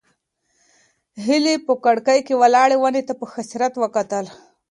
[1.25, 4.25] هیلې په کړکۍ کې ولاړې ونې ته په حسرت وکتل.